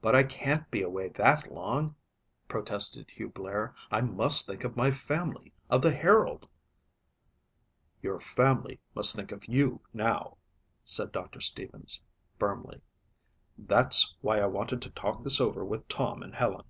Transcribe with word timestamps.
"But 0.00 0.16
I 0.16 0.24
can't 0.24 0.68
be 0.72 0.82
away 0.82 1.08
that 1.10 1.52
long," 1.52 1.94
protested 2.48 3.10
Hugh 3.10 3.28
Blair. 3.28 3.76
"I 3.88 4.00
must 4.00 4.44
think 4.44 4.64
of 4.64 4.76
my 4.76 4.90
family, 4.90 5.52
of 5.68 5.82
the 5.82 5.92
Herald." 5.94 6.48
"Your 8.02 8.18
family 8.18 8.80
must 8.92 9.14
think 9.14 9.30
of 9.30 9.46
you 9.46 9.82
now," 9.94 10.36
said 10.84 11.12
Doctor 11.12 11.40
Stevens 11.40 12.02
firmly. 12.40 12.80
"That's 13.56 14.16
why 14.20 14.40
I 14.40 14.46
wanted 14.46 14.82
to 14.82 14.90
talk 14.90 15.22
this 15.22 15.40
over 15.40 15.64
with 15.64 15.86
Tom 15.86 16.24
and 16.24 16.34
Helen." 16.34 16.64